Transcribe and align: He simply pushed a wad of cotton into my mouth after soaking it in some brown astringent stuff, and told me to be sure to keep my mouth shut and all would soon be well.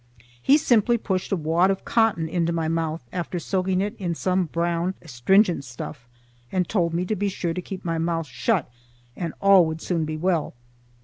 He 0.41 0.57
simply 0.57 0.97
pushed 0.97 1.31
a 1.31 1.35
wad 1.35 1.69
of 1.69 1.85
cotton 1.85 2.27
into 2.27 2.51
my 2.51 2.67
mouth 2.67 3.03
after 3.13 3.37
soaking 3.37 3.81
it 3.81 3.95
in 3.99 4.15
some 4.15 4.45
brown 4.45 4.95
astringent 5.03 5.63
stuff, 5.63 6.09
and 6.51 6.67
told 6.67 6.91
me 6.95 7.05
to 7.05 7.15
be 7.15 7.29
sure 7.29 7.53
to 7.53 7.61
keep 7.61 7.85
my 7.85 7.99
mouth 7.99 8.25
shut 8.25 8.67
and 9.15 9.35
all 9.39 9.67
would 9.67 9.79
soon 9.79 10.03
be 10.05 10.17
well. 10.17 10.55